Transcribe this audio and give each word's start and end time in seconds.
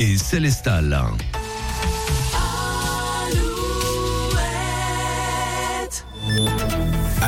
et 0.00 0.16
Célestal. 0.16 0.98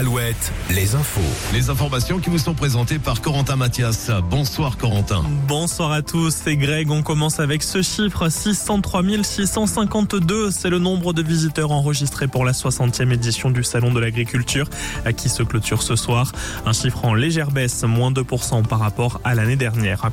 Alouette, 0.03 0.53
les 0.69 0.97
infos. 0.97 1.21
Les 1.53 1.71
informations 1.71 2.19
qui 2.19 2.29
vous 2.29 2.39
sont 2.39 2.55
présentées 2.55 2.99
par 2.99 3.21
Corentin 3.21 3.55
Mathias. 3.55 4.11
Bonsoir 4.29 4.77
Corentin. 4.77 5.23
Bonsoir 5.47 5.93
à 5.93 6.03
tous, 6.03 6.35
c'est 6.43 6.57
Greg. 6.57 6.91
On 6.91 7.03
commence 7.03 7.39
avec 7.39 7.63
ce 7.63 7.83
chiffre 7.83 8.29
603 8.29 9.05
652. 9.23 10.51
C'est 10.51 10.71
le 10.71 10.81
nombre 10.81 11.13
de 11.13 11.23
visiteurs 11.23 11.71
enregistrés 11.71 12.27
pour 12.27 12.45
la 12.45 12.51
60e 12.51 13.13
édition 13.13 13.53
du 13.53 13.63
Salon 13.63 13.93
de 13.93 14.01
l'Agriculture 14.01 14.69
à 15.05 15.13
qui 15.13 15.29
se 15.29 15.45
clôture 15.45 15.85
ce 15.85 15.95
soir. 15.95 16.33
Un 16.67 16.73
chiffre 16.73 17.05
en 17.05 17.15
légère 17.15 17.53
baisse, 17.53 17.85
moins 17.85 18.11
2% 18.11 18.67
par 18.67 18.81
rapport 18.81 19.21
à 19.23 19.37
l'année 19.37 19.55
dernière. 19.55 20.11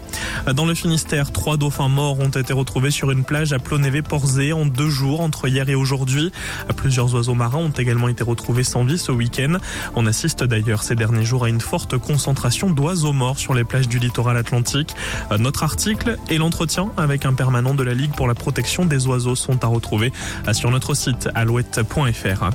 Dans 0.53 0.67
le 0.67 0.75
Finistère, 0.75 1.31
trois 1.31 1.57
dauphins 1.57 1.89
morts 1.89 2.19
ont 2.19 2.29
été 2.29 2.53
retrouvés 2.53 2.91
sur 2.91 3.09
une 3.09 3.23
plage 3.23 3.53
à 3.53 3.57
Plonévé-Porzé 3.57 4.53
en 4.53 4.67
deux 4.67 4.91
jours 4.91 5.21
entre 5.21 5.47
hier 5.47 5.67
et 5.67 5.73
aujourd'hui. 5.73 6.31
Plusieurs 6.75 7.15
oiseaux 7.15 7.33
marins 7.33 7.57
ont 7.57 7.69
également 7.69 8.07
été 8.07 8.23
retrouvés 8.23 8.63
sans 8.63 8.83
vie 8.83 8.99
ce 8.99 9.11
week-end. 9.11 9.57
On 9.95 10.05
assiste 10.05 10.43
d'ailleurs 10.43 10.83
ces 10.83 10.95
derniers 10.95 11.25
jours 11.25 11.45
à 11.45 11.49
une 11.49 11.61
forte 11.61 11.97
concentration 11.97 12.69
d'oiseaux 12.69 13.13
morts 13.13 13.39
sur 13.39 13.53
les 13.53 13.63
plages 13.63 13.87
du 13.87 13.99
littoral 13.99 14.37
atlantique. 14.37 14.95
Notre 15.37 15.63
article 15.63 16.17
et 16.29 16.37
l'entretien 16.37 16.89
avec 16.97 17.25
un 17.25 17.33
permanent 17.33 17.73
de 17.73 17.83
la 17.83 17.93
Ligue 17.93 18.11
pour 18.11 18.27
la 18.27 18.35
protection 18.35 18.85
des 18.85 19.07
oiseaux 19.07 19.35
sont 19.35 19.63
à 19.63 19.67
retrouver 19.67 20.11
sur 20.51 20.71
notre 20.71 20.93
site 20.93 21.29
alouette.fr. 21.35 22.49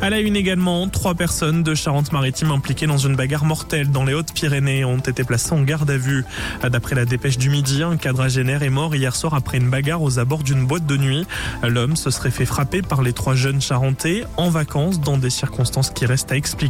À 0.00 0.10
la 0.10 0.20
une 0.20 0.36
également, 0.36 0.88
trois 0.88 1.14
personnes 1.14 1.62
de 1.62 1.74
Charente-Maritime 1.74 2.50
impliquées 2.50 2.86
dans 2.86 2.98
une 2.98 3.16
bagarre 3.16 3.44
mortelle 3.44 3.90
dans 3.90 4.04
les 4.04 4.14
Hautes-Pyrénées 4.14 4.84
ont 4.84 4.98
été 4.98 5.24
placées 5.24 5.52
en 5.52 5.62
garde 5.62 5.90
à 5.90 5.96
vue. 5.96 6.24
D'après 6.62 6.94
la 6.94 7.04
dépêche 7.04 7.38
du 7.38 7.50
midi, 7.50 7.82
un 7.82 7.96
quadragénaire 7.96 8.62
est 8.62 8.70
mort 8.70 8.94
hier 8.94 9.14
soir 9.14 9.34
après 9.34 9.58
une 9.58 9.70
bagarre 9.70 10.02
aux 10.02 10.18
abords 10.18 10.42
d'une 10.42 10.66
boîte 10.66 10.86
de 10.86 10.96
nuit. 10.96 11.26
L'homme 11.62 11.96
se 11.96 12.10
serait 12.10 12.30
fait 12.30 12.46
frapper 12.46 12.82
par 12.82 13.02
les 13.02 13.12
trois 13.12 13.34
jeunes 13.34 13.60
charentais 13.60 14.24
en 14.36 14.50
vacances 14.50 15.00
dans 15.00 15.18
des 15.18 15.30
circonstances 15.30 15.90
qui 15.90 16.06
restent 16.06 16.32
à 16.32 16.36
expliquer 16.36 16.61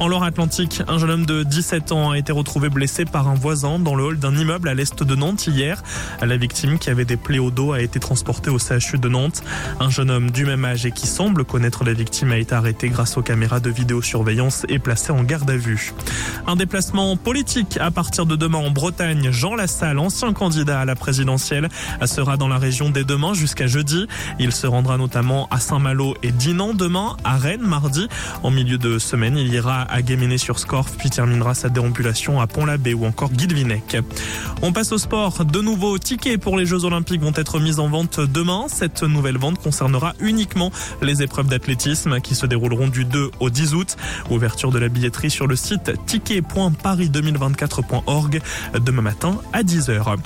en 0.00 0.08
Loire-Atlantique, 0.08 0.82
un 0.88 0.98
jeune 0.98 1.10
homme 1.10 1.26
de 1.26 1.42
17 1.42 1.92
ans 1.92 2.12
a 2.12 2.18
été 2.18 2.32
retrouvé 2.32 2.70
blessé 2.70 3.04
par 3.04 3.28
un 3.28 3.34
voisin 3.34 3.78
dans 3.78 3.94
le 3.94 4.04
hall 4.04 4.18
d'un 4.18 4.34
immeuble 4.34 4.68
à 4.68 4.74
l'est 4.74 5.02
de 5.02 5.14
Nantes 5.14 5.46
hier. 5.46 5.82
La 6.22 6.36
victime, 6.36 6.78
qui 6.78 6.88
avait 6.88 7.04
des 7.04 7.18
plaies 7.18 7.38
au 7.38 7.50
dos, 7.50 7.72
a 7.72 7.80
été 7.80 8.00
transportée 8.00 8.48
au 8.48 8.58
CHU 8.58 8.98
de 8.98 9.08
Nantes. 9.08 9.42
Un 9.80 9.90
jeune 9.90 10.10
homme 10.10 10.30
du 10.30 10.46
même 10.46 10.64
âge 10.64 10.86
et 10.86 10.92
qui 10.92 11.06
semble 11.06 11.44
connaître 11.44 11.84
la 11.84 11.92
victime 11.92 12.32
a 12.32 12.38
été 12.38 12.54
arrêté 12.54 12.88
grâce 12.88 13.16
aux 13.18 13.22
caméras 13.22 13.60
de 13.60 13.68
vidéosurveillance 13.68 14.64
et 14.68 14.78
placé 14.78 15.12
en 15.12 15.22
garde 15.24 15.50
à 15.50 15.56
vue. 15.56 15.92
Un 16.46 16.56
déplacement 16.56 17.16
politique 17.16 17.78
à 17.78 17.90
partir 17.90 18.24
de 18.24 18.34
demain 18.34 18.58
en 18.58 18.70
Bretagne. 18.70 19.30
Jean 19.30 19.54
Lassalle, 19.54 19.98
ancien 19.98 20.32
candidat 20.32 20.80
à 20.80 20.84
la 20.84 20.96
présidentielle, 20.96 21.68
sera 22.06 22.36
dans 22.36 22.48
la 22.48 22.58
région 22.58 22.88
dès 22.88 23.04
demain 23.04 23.34
jusqu'à 23.34 23.66
jeudi. 23.66 24.06
Il 24.38 24.52
se 24.52 24.66
rendra 24.66 24.96
notamment 24.96 25.48
à 25.50 25.60
Saint-Malo 25.60 26.16
et 26.22 26.32
Dinan 26.32 26.72
demain, 26.72 27.16
à 27.24 27.36
Rennes 27.36 27.60
mardi. 27.60 28.08
En 28.42 28.50
milieu 28.50 28.78
semaine, 28.98 29.36
il 29.36 29.52
ira 29.52 29.82
à 29.82 30.02
Guéméné-sur-Scorff, 30.02 30.96
puis 30.96 31.10
terminera 31.10 31.54
sa 31.54 31.68
déambulation 31.68 32.40
à 32.40 32.46
Pont-l'Abbé 32.46 32.94
ou 32.94 33.04
encore 33.04 33.30
Guilvinec. 33.30 33.98
On 34.62 34.72
passe 34.72 34.92
au 34.92 34.98
sport. 34.98 35.44
De 35.44 35.60
nouveaux 35.60 35.98
tickets 35.98 36.40
pour 36.40 36.56
les 36.56 36.66
Jeux 36.66 36.84
Olympiques 36.84 37.22
vont 37.22 37.32
être 37.34 37.60
mis 37.60 37.78
en 37.78 37.88
vente 37.88 38.20
demain. 38.20 38.66
Cette 38.68 39.02
nouvelle 39.02 39.38
vente 39.38 39.58
concernera 39.58 40.14
uniquement 40.20 40.70
les 41.00 41.22
épreuves 41.22 41.48
d'athlétisme 41.48 42.20
qui 42.20 42.34
se 42.34 42.46
dérouleront 42.46 42.88
du 42.88 43.04
2 43.04 43.30
au 43.40 43.50
10 43.50 43.74
août. 43.74 43.96
Ouverture 44.30 44.70
de 44.70 44.78
la 44.78 44.88
billetterie 44.88 45.30
sur 45.30 45.46
le 45.46 45.56
site 45.56 45.92
ticket.paris2024.org 46.06 48.40
demain 48.80 49.02
matin 49.02 49.38
à 49.52 49.62
10h. 49.62 50.16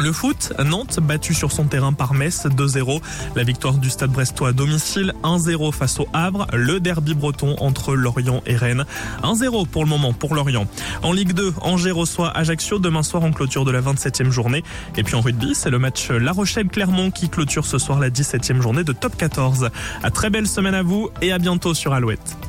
Le 0.00 0.12
foot, 0.12 0.52
Nantes 0.64 1.00
battu 1.00 1.34
sur 1.34 1.50
son 1.50 1.64
terrain 1.64 1.92
par 1.92 2.14
Metz 2.14 2.46
2-0. 2.46 3.00
La 3.34 3.42
victoire 3.42 3.74
du 3.74 3.90
Stade 3.90 4.10
Brestois 4.10 4.50
à 4.50 4.52
domicile 4.52 5.12
1-0 5.24 5.72
face 5.72 5.98
au 5.98 6.06
Havre. 6.12 6.46
Le 6.52 6.78
derby 6.78 7.14
breton 7.14 7.56
entre 7.58 7.94
Lorient 7.94 8.42
et 8.46 8.54
Rennes 8.54 8.84
1-0 9.24 9.66
pour 9.66 9.82
le 9.82 9.90
moment 9.90 10.12
pour 10.12 10.36
Lorient. 10.36 10.66
En 11.02 11.12
Ligue 11.12 11.32
2, 11.32 11.54
Angers 11.62 11.90
reçoit 11.90 12.30
Ajaccio 12.36 12.78
demain 12.78 13.02
soir 13.02 13.24
en 13.24 13.32
clôture 13.32 13.64
de 13.64 13.72
la 13.72 13.80
27e 13.80 14.30
journée. 14.30 14.62
Et 14.96 15.02
puis 15.02 15.16
en 15.16 15.20
rugby, 15.20 15.54
c'est 15.54 15.70
le 15.70 15.80
match 15.80 16.10
La 16.10 16.30
Rochelle-Clermont 16.30 17.10
qui 17.10 17.28
clôture 17.28 17.66
ce 17.66 17.78
soir 17.78 17.98
la 17.98 18.10
17e 18.10 18.62
journée 18.62 18.84
de 18.84 18.92
top 18.92 19.16
14. 19.16 19.70
À 20.02 20.10
très 20.10 20.30
belle 20.30 20.46
semaine 20.46 20.74
à 20.74 20.82
vous 20.82 21.10
et 21.22 21.32
à 21.32 21.38
bientôt 21.38 21.74
sur 21.74 21.92
Alouette. 21.92 22.47